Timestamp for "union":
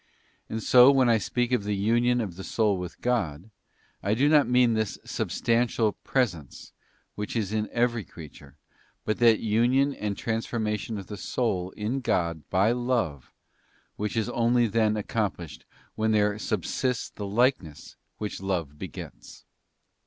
1.75-2.21, 9.41-9.93